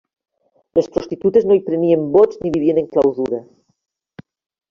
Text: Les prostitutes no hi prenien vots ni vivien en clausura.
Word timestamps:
Les 0.77 0.87
prostitutes 0.93 1.45
no 1.49 1.57
hi 1.57 1.61
prenien 1.67 2.07
vots 2.15 2.41
ni 2.45 2.53
vivien 2.55 2.81
en 2.83 2.87
clausura. 2.95 3.43